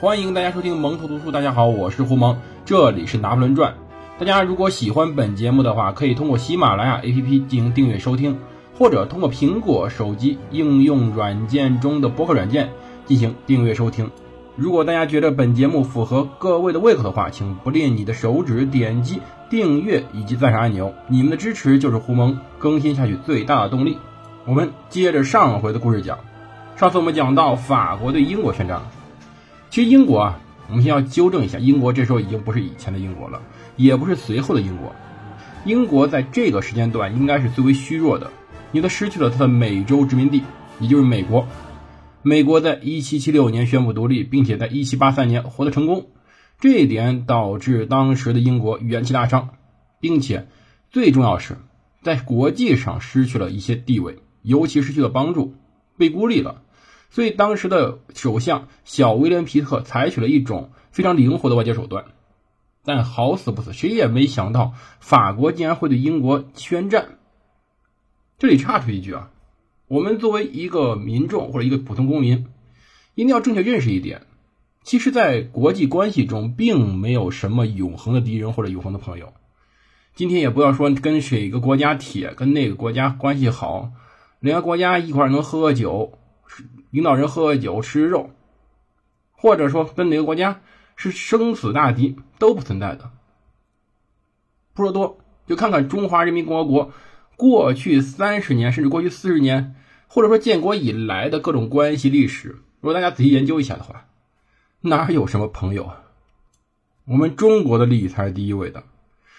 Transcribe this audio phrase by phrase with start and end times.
[0.00, 1.30] 欢迎大家收听蒙头读书。
[1.30, 3.72] 大家好，我是胡蒙，这里是《拿破仑传》。
[4.18, 8.38] 大家如果喜欢本节目的话，可以通过喜马拉雅 APP 进行订阅收听，
[8.78, 12.70] 或者通过苹果手机应用软件中的播客软件
[13.04, 14.10] 进行订阅收听。
[14.56, 19.20] 如果大家觉得本节目符合各位的胃口的话，请不吝你的手指点击
[19.50, 20.94] 订阅以及赞赏按钮。
[21.08, 23.98] 你们的支持就是胡蒙更新下去最大的动力。
[24.46, 26.20] 我们接着上回的故事讲，
[26.74, 28.80] 上次我们讲到法国对英国宣战。
[29.70, 33.40] 其实英国啊，我们先要纠正一下，英国这时候已经不是以前的英国了，
[33.76, 34.92] 也不是随后的英国。
[35.64, 38.32] 英国在这个时间段应该是最为虚弱的，
[38.72, 40.42] 因为它失去了它的美洲殖民地，
[40.80, 41.46] 也就是美国。
[42.22, 46.08] 美国在1776年宣布独立，并且在1783年获得成功，
[46.58, 49.50] 这一点导致当时的英国元气大伤，
[50.00, 50.48] 并且
[50.90, 51.58] 最重要是，
[52.02, 55.54] 在国际上失去了一些地位，尤其失去了帮助，
[55.96, 56.62] 被孤立了。
[57.10, 62.04] 所以当时的首相小威廉皮特采取了一种非常灵活的外交手段，
[62.84, 67.18] 但好死不死，谁也没想到法国竟然会对英国宣战。
[68.38, 69.30] 这里插出一句啊。
[69.88, 72.46] 我们作为一个民众或者一个普通公民，
[73.16, 74.22] 一定要正确认识一点：
[74.84, 79.32] 其实，在国际关系中，并没有什么永恒的敌人或者永恒的朋友。
[80.14, 83.90] 今天也不要说跟谁一个国家铁，跟那个国家关系好，
[84.38, 86.19] 两个国家一块能喝喝酒，
[86.90, 88.30] 领导人喝喝酒吃肉，
[89.32, 90.60] 或者说跟哪个国家
[90.96, 93.10] 是生死大敌，都不存在的。
[94.74, 96.92] 不说多，就看看中华人民共和国
[97.36, 99.74] 过去三十年，甚至过去四十年。
[100.12, 102.48] 或者说建国以来的各种关系历史，
[102.80, 104.06] 如果大家仔细研究一下的话，
[104.80, 105.92] 哪有什么朋友？
[107.04, 108.82] 我们中国的利益才是第一位的。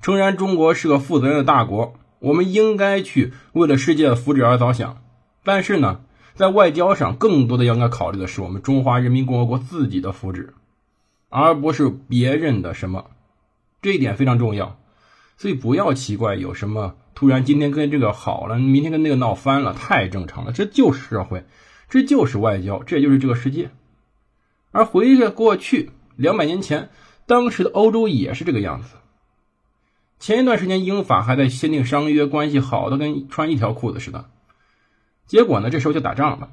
[0.00, 5.02] 诚然，中国是个负责任的大国，我们应该去为了世界的福祉而着想。
[5.42, 6.02] 但是呢，
[6.34, 10.48] 在外交上，更多的应该考虑的是我们中华人民共和国自己的福祉，
[11.28, 13.06] 而不是别人的什么。
[13.80, 14.78] 这一点非常重要。
[15.36, 20.52] 所以不要奇怪，有什么突然今天跟这个好了，明天跟那个闹翻了，太正常了。
[20.52, 21.44] 这就是社会，
[21.88, 23.70] 这就是外交，这就是这个世界。
[24.70, 26.90] 而回着过去两百年前，
[27.26, 28.94] 当时的欧洲也是这个样子。
[30.20, 34.30] 前一段时间，英法还在签订商约，关系好的跟穿一条裤子似的。
[35.32, 36.50] 结果呢，这时候就打仗了。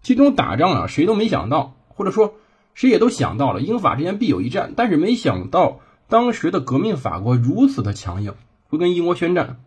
[0.00, 2.36] 其中打仗啊，谁都没想到，或者说
[2.72, 5.80] 谁也都想到了，英法之间必有一战，但是没想到。
[6.06, 8.34] 当时的革命法国如此的强硬，
[8.68, 9.60] 会跟英国宣战，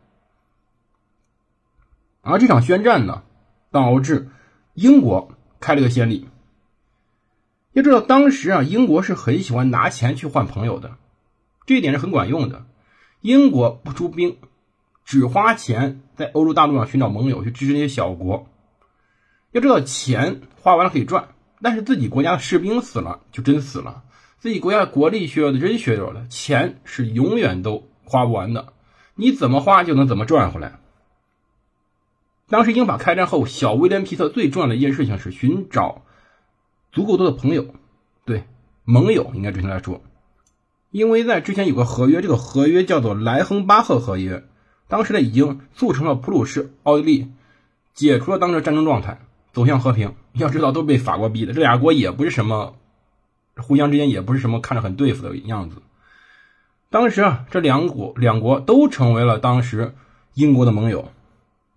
[2.21, 3.23] 而这场宣战呢，
[3.71, 4.29] 导致
[4.73, 6.29] 英国开了个先例。
[7.73, 10.95] 要知道，当时啊，英国是很喜欢拿钱去换朋友的，
[11.65, 12.65] 这一点是很管用的。
[13.19, 14.37] 英国不出兵，
[15.05, 18.47] 只花钱在欧洲大陆上寻找盟友，去支持那些小国。
[19.51, 21.29] 要知道，钱花完了可以赚，
[21.61, 24.03] 但是自己国家的士兵死了，就真死了。
[24.39, 28.73] 自己国家的国力削弱的真削弱了，钱是永远都花不完的，
[29.15, 30.79] 你怎么花就能怎么赚回来。
[32.47, 36.03] 当时英法开战后，小威廉皮特最重要的一件事情是寻找
[36.91, 37.73] 足够多的朋友，
[38.25, 38.43] 对
[38.83, 40.01] 盟友应该准确来说，
[40.91, 44.43] 因为在之前有个合约，这个合约叫做莱亨巴赫合约，
[44.87, 47.31] 当时呢已经促成了普鲁士、奥地利
[47.93, 49.19] 解除了当时战争状态，
[49.53, 50.13] 走向和平。
[50.33, 52.75] 要知道都被法国逼的，这俩国也不是什么。
[53.57, 55.77] 互相之间也不是什么看着很对付的样子。
[56.89, 59.95] 当时啊，这两国两国都成为了当时
[60.33, 61.09] 英国的盟友。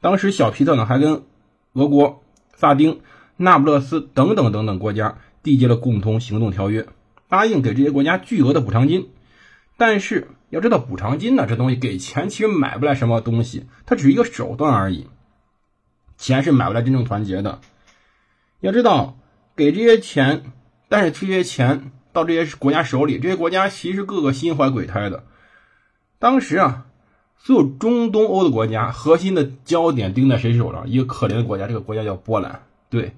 [0.01, 1.23] 当时小皮特呢还跟
[1.75, 2.23] 俄国、
[2.57, 3.01] 萨丁、
[3.37, 6.89] 那不勒斯等等等等国家缔结了共同行动条约，
[7.29, 9.09] 答应给这些国家巨额的补偿金。
[9.79, 15.09] 但是要知道，补偿金呢这东西给钱其实买不来什么东西，它只是一个手段而已。
[16.19, 17.61] 钱是买不来真正团结的。
[18.61, 19.17] 要知道，
[19.57, 20.53] 给这些钱。
[20.91, 25.25] 但是这些钱到这些国家手里，这些国家其实个个心怀鬼胎的。
[26.19, 26.87] 当时啊，
[27.37, 30.89] 所有中东欧的国家核心的焦点盯在谁手上？
[30.89, 32.63] 一个可怜的国家，这个国家叫波兰。
[32.89, 33.15] 对，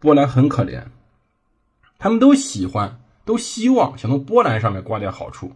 [0.00, 0.86] 波兰很可怜，
[1.98, 5.52] 他们都喜欢，都希望想从波兰上面刮点好处。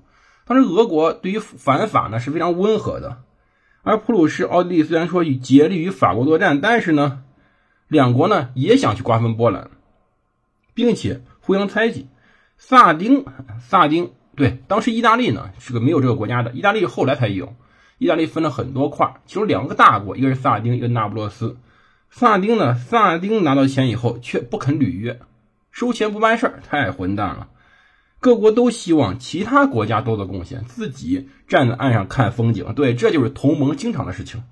[0.48, 3.18] 当时俄国对于反法呢是非常温和的，
[3.82, 7.22] 而普鲁士、奥地利虽然说与竭力与法国作战，但是呢，
[7.86, 9.70] 两国呢也想去瓜分波兰，
[10.74, 11.20] 并且。
[11.40, 12.08] 互相猜忌，
[12.58, 13.24] 萨丁，
[13.58, 17.54] 萨丁，对，当时意大利呢是个没有这个国家的，意大利后来才有，
[17.96, 21.56] 意大利分了很多块，其中两个大国，一个是萨丁，一个那不勒斯。
[22.10, 25.18] 萨丁呢，萨丁拿到钱以后却不肯履约，
[25.70, 27.48] 收钱不办事儿，太混蛋了。
[28.20, 34.42] 各国都希望其他国家多做贡献，自己站在岸上看风景，对，这就是同盟经常的事情。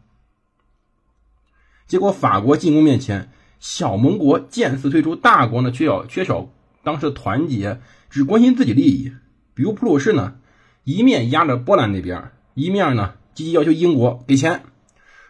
[1.87, 6.49] 结果法国进攻面前，小盟国见似退出，大国呢缺少缺少。
[6.85, 7.81] 当时的团结，
[8.11, 9.13] 只关心自己利益。
[9.55, 10.37] 比如普鲁士呢，
[10.85, 14.63] 一面压着波兰那边，一面呢积极要求英国给钱。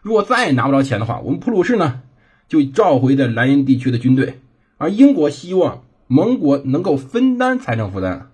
[0.02, 2.02] 如果再拿不着钱的话，我们普鲁士呢
[2.46, 4.40] 就召回在莱茵地区的军队，
[4.76, 8.30] 而英国希望盟国能够分担财政负担，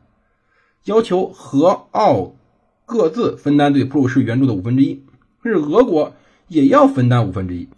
[0.84, 2.34] 要求和奥
[2.84, 5.04] 各自分担对普鲁士援助的五分之一，
[5.42, 6.14] 甚至俄国
[6.48, 7.68] 也要分担五分之一。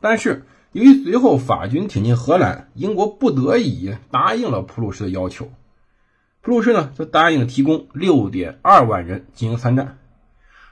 [0.00, 5.50] 但是由于随后法军挺进荷兰，英国不得已答应了普鲁士的要求。
[6.42, 9.96] 普鲁士呢，就答应提供六点二万人进行参战，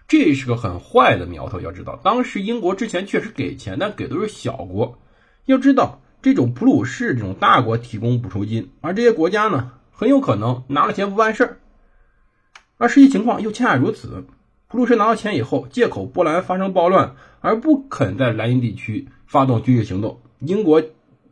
[0.06, 1.62] 这是个很坏的苗头。
[1.62, 4.98] 要知道，当时英国之前确实给钱，但给的是小国。
[5.46, 11.58] 要知道，这种普鲁士这种大国提供补充金，而这些国家呢，很有可能拿了钱不办事儿。
[12.78, 14.24] 而实际情况又恰恰如此。
[14.68, 20.82] 普鲁士拿到钱以后，借口波兰发生暴乱而不肯在莱茵地区发动军事行动，英国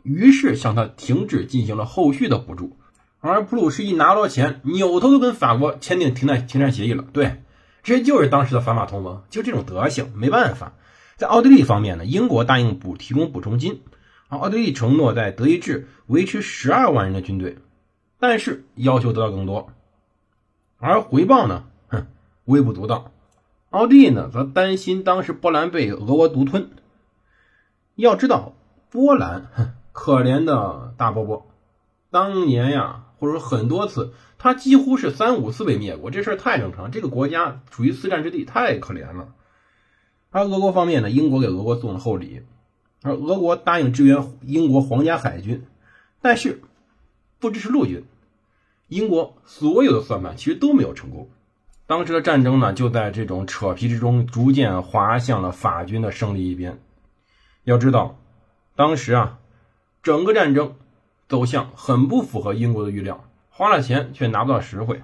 [0.03, 2.77] 于是向他停止进行了后续的补助。
[3.21, 7.05] 而普鲁士一拿到钱，扭头就跟法国签订停战停战协议了。
[7.13, 7.43] 对，
[7.83, 10.73] 这就是当时的反法同盟，就这种德行，没办法。
[11.17, 13.83] 在奥地利方面呢，英国答应补提供补充金，
[14.31, 17.59] 而奥地利承诺在德意志维持十二万人的军队，
[18.19, 19.71] 但是要求得到更多，
[20.79, 22.07] 而回报呢，哼，
[22.47, 23.13] 微不足道。
[23.69, 26.71] 奥地利呢，则担心当时波兰被俄国独吞。
[27.97, 28.55] 要知道，
[28.89, 31.47] 波兰，哼，可怜的大波波，
[32.11, 33.05] 当年呀。
[33.21, 36.91] 或者说很多次，他几乎是三五次被灭国，这事儿太正常。
[36.91, 39.35] 这个国家处于四战之地，太可怜了。
[40.31, 42.41] 而俄国方面呢，英国给俄国送了厚礼，
[43.03, 45.65] 而俄国答应支援英国皇家海军，
[46.21, 46.61] 但是
[47.39, 48.05] 不支持陆军。
[48.89, 51.29] 英国所有的算盘其实都没有成功。
[51.87, 56.79] 当时的战争呢，就在这种扯皮之中，逐渐滑向了法军的胜利一边。
[57.65, 58.19] 要知道，
[58.77, 59.39] 当时啊，
[60.03, 60.75] 整个战争。
[61.29, 65.01] 走向很不符合英国的预料，花了钱却拿不到实惠。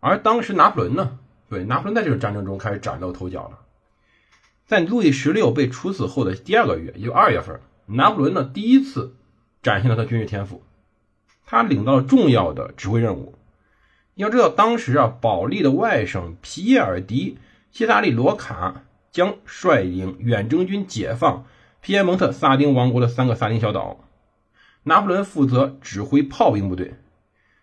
[0.00, 1.20] 而当时拿破仑呢？
[1.48, 3.60] 对，拿破仑在这个战争中开始崭露头角了。
[4.68, 9.14] 在路易十六被处死后的第二个月，也就二月份，拿破仑呢第一次
[9.62, 10.62] 展现了他军事天赋，
[11.46, 13.34] 他领到了重要的指挥任务。
[14.14, 17.38] 要知道，当时啊，保利的外甥皮耶尔·迪
[17.70, 21.46] 希萨利罗卡将率领远征军解放
[21.80, 24.04] 皮耶蒙特萨丁王国的三个萨丁小岛。
[24.82, 26.94] 拿破仑负责指挥炮兵部队，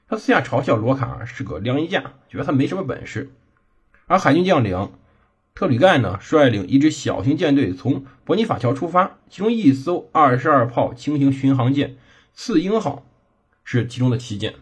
[0.08, 3.32] 他私下嘲笑罗卡是个晾衣架，觉得他没什么本事。
[4.08, 4.92] 而海军将领
[5.58, 11.96] 特吕盖呢，率领一支小型舰队从伯尼法桥出发，其中一艘二十二炮轻型巡航舰
[12.36, 13.06] “次鹰号”
[13.64, 14.56] 是其中的旗舰。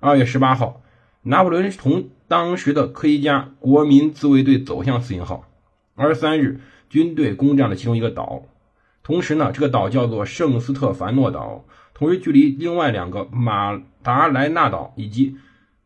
[0.00, 0.80] 二月十八号，
[1.24, 5.46] 拿破仑同当时的科学家国民自卫队走向“次鹰号”，
[5.94, 8.44] 二十三日，军队攻占了其中一个岛。
[9.02, 15.36] 同时呢，这个岛叫做圣斯特凡诺岛，同时距离另外两个马达莱纳岛以及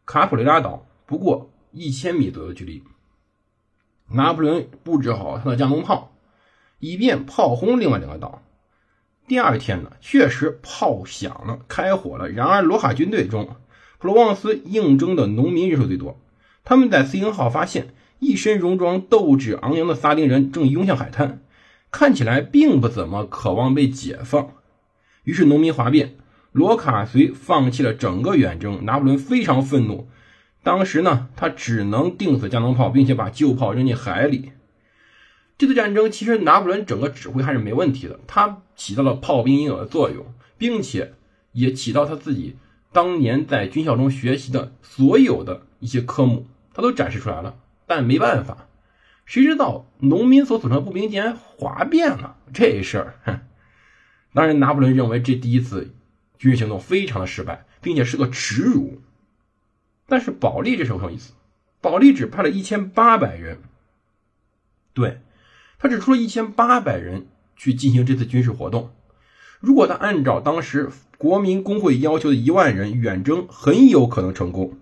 [0.06, 2.84] 卡普雷拉岛不过一千米左右的距离。
[4.12, 6.12] 拿破仑布置好他的加农炮，
[6.78, 8.42] 以便炮轰另外两个岛。
[9.28, 12.28] 第二天呢，确实炮响了，开火了。
[12.28, 13.56] 然而，罗卡军队中，
[13.98, 16.20] 普罗旺斯应征的农民人数最多。
[16.64, 21.42] 他们在斯英号发现一身戎装、斗志昂扬的萨丁人正拥向海滩。
[21.92, 24.52] 看起来并不怎么渴望被解放，
[25.24, 26.16] 于是农民哗变，
[26.52, 28.84] 罗卡随放弃了整个远征。
[28.84, 30.08] 拿破仑非常愤怒，
[30.62, 34.52] 当时呢，他只能定死加农炮，并且把旧炮扔进海里。
[35.56, 40.26] 这次战争其实拿破仑整个指挥还是没问题的，他起到了炮兵应有的作用，
[40.56, 41.14] 并且
[41.52, 42.56] 也起到他自己
[42.92, 47.56] 当年在军校中学习的所有的一些科目，他都展示出来了。
[47.86, 48.68] 但没办法。
[49.26, 52.36] 谁知道农民所组成的步兵竟然哗变了？
[52.52, 53.40] 这事儿，哼！
[54.32, 55.94] 当然，拿破仑认为这第一次
[56.38, 59.00] 军事行动非常的失败，并且是个耻辱。
[60.10, 61.32] 但是保利这时候很有意思，
[61.80, 63.60] 保利只派了一千八百人，
[64.92, 65.20] 对
[65.78, 68.90] 他只出了一千八百人去进行这次军事活动。
[69.60, 74.76] 如果他按照当时国民工会要求的一万人远征，很有可能成功。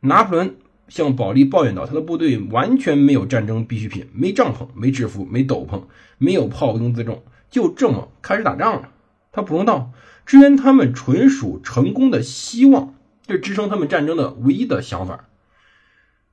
[0.00, 0.54] 拿破仑。
[0.88, 5.82] 向保利抱怨道：“他的部队完全没有战争必需品，没帐篷，没制服，没斗篷，
[6.16, 8.90] 没有炮兵辎重，就这么开始打仗了。”
[9.32, 9.90] 他补充道
[10.24, 12.94] ：“支援他们纯属成功的希望，
[13.26, 15.28] 这支撑他们战争的唯一的想法。”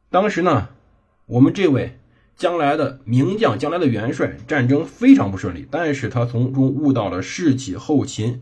[0.10, 0.70] 当时呢，
[1.26, 2.00] 我们这位
[2.36, 8.42] 将来的名将、将来的元帅，战争非常不顺利，但是他从中悟到了士气、后勤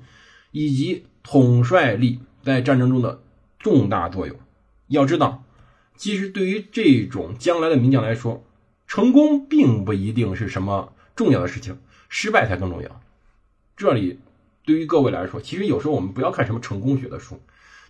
[0.51, 3.21] 以及统帅力在战争中的
[3.59, 4.35] 重大作用。
[4.87, 5.43] 要知道。
[5.97, 8.43] 其实，对于这种将来的名将来说，
[8.87, 11.77] 成功并不一定是什么重要的事情，
[12.09, 13.01] 失败才更重要。
[13.77, 14.19] 这里
[14.65, 17.39] 对于各位来说，其实有时候我们不要看什么成功学的书，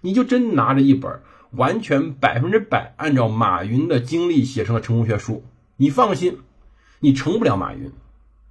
[0.01, 5.46] 你就真拿着一本完全百分之百按照马云的经历写成的成功学书，
[5.77, 6.39] 你放心，
[7.00, 7.91] 你成不了马云。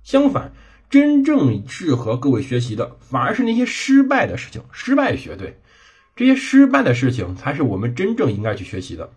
[0.03, 0.53] 相反，
[0.89, 5.61] 真正适合各位学习的，反而是那些失败的事情，失败学对，
[6.17, 9.11] 这些失败的事情才是我们真正应该去学习的。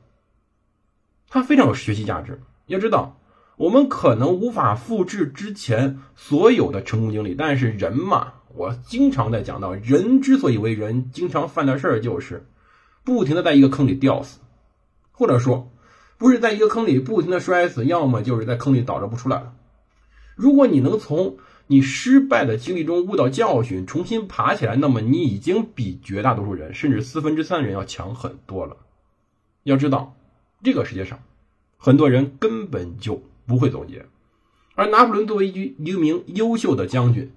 [1.29, 2.41] 它非常有学习价值。
[2.67, 3.19] 要知道。
[3.55, 12.45] 我们可能无法复制之前所有的成功经历，但是人嘛，我经常在讲到，人之所以为人，经常犯的事儿就是
[13.03, 14.39] 不停的在一个坑里吊死，
[15.11, 15.71] 或者说
[16.17, 19.53] 不是在一个坑里不停的摔死，要么就是在坑里倒着不出来了。
[20.35, 28.77] 如果你能从你失败的经历中悟到教训，重新爬起来，那么你已经比绝大多数人，甚至四分之三人要强很多了。
[29.63, 30.15] 要知道，
[30.63, 31.19] 这个世界上
[31.77, 33.21] 很多人根本就。
[33.45, 34.05] 不会总结，
[34.73, 37.29] 而拿破仑作为一一名优秀的将军，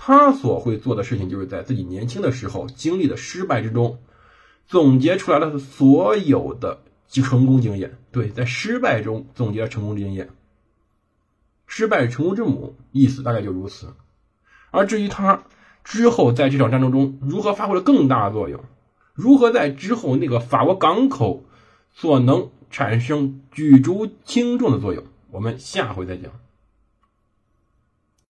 [0.00, 3.98] 他所会做的事情，就是在自己年轻的时候经历的失败之中，
[4.66, 7.98] 总结出来了所有的成功经验。
[8.12, 10.30] 对，在失败中总结了成功经验。
[11.66, 13.92] 失败是成功之母，意思大概就如此。
[14.70, 15.42] 而至于他
[15.82, 18.64] 之后在这场战争中如何发挥了更大的作用，
[19.14, 21.44] 如何在之后那个法国港口
[21.92, 25.02] 所能产生举足轻重的作用。
[25.30, 26.30] 我们下回再讲。